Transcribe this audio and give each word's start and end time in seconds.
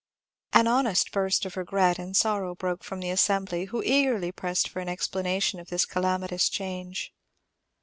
An 0.51 0.65
honest 0.65 1.09
outburst 1.09 1.45
of 1.45 1.55
regret 1.55 1.99
and 1.99 2.17
sorrow 2.17 2.55
broke 2.55 2.83
from 2.83 3.01
the 3.01 3.11
assembly, 3.11 3.65
who 3.65 3.83
eagerly 3.83 4.31
pressed 4.31 4.67
for 4.67 4.79
an 4.79 4.89
explanation 4.89 5.59
of 5.59 5.69
this 5.69 5.85
calamitous 5.85 6.49
change. 6.49 7.13